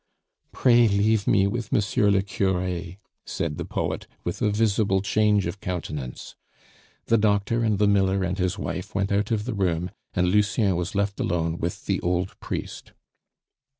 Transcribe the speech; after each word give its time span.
"Pray 0.51 0.87
leave 0.87 1.27
me 1.27 1.45
with 1.45 1.71
M. 1.71 2.05
le 2.11 2.23
Cure," 2.23 2.95
said 3.23 3.59
the 3.59 3.65
poet, 3.65 4.07
with 4.23 4.41
a 4.41 4.49
visible 4.49 4.99
change 4.99 5.45
of 5.45 5.59
countenance. 5.61 6.35
The 7.05 7.19
doctor 7.19 7.61
and 7.63 7.77
the 7.77 7.85
miller 7.85 8.23
and 8.23 8.35
his 8.39 8.57
wife 8.57 8.95
went 8.95 9.11
out 9.11 9.29
of 9.29 9.45
the 9.45 9.53
room, 9.53 9.91
and 10.15 10.29
Lucien 10.31 10.75
was 10.75 10.95
left 10.95 11.19
alone 11.19 11.59
with 11.59 11.85
the 11.85 12.01
old 12.01 12.33
priest. 12.39 12.93